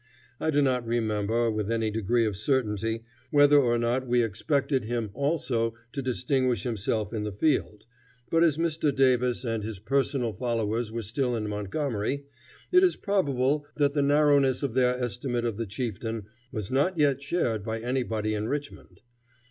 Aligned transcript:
I 0.39 0.49
do 0.49 0.63
not 0.63 0.83
remember, 0.83 1.51
with 1.51 1.69
any 1.69 1.91
degree 1.91 2.25
of 2.25 2.35
certainty, 2.35 3.03
whether 3.29 3.59
or 3.59 3.77
not 3.77 4.07
we 4.07 4.23
expected 4.23 4.85
him 4.85 5.11
also 5.13 5.75
to 5.91 6.01
distinguish 6.01 6.63
himself 6.63 7.13
in 7.13 7.21
the 7.21 7.31
field, 7.31 7.85
but 8.31 8.41
as 8.43 8.57
Mr. 8.57 8.91
Davis 8.91 9.45
and 9.45 9.63
his 9.63 9.77
personal 9.77 10.33
followers 10.33 10.91
were 10.91 11.03
still 11.03 11.35
in 11.35 11.47
Montgomery, 11.47 12.25
it 12.71 12.83
is 12.83 12.95
probable 12.95 13.67
that 13.75 13.93
the 13.93 14.01
narrowness 14.01 14.63
of 14.63 14.73
their 14.73 14.97
estimate 14.99 15.45
of 15.45 15.57
the 15.57 15.67
chieftain 15.67 16.25
was 16.51 16.71
not 16.71 16.97
yet 16.97 17.21
shared 17.21 17.63
by 17.63 17.79
anybody 17.79 18.33
in 18.33 18.47
Richmond. 18.49 19.01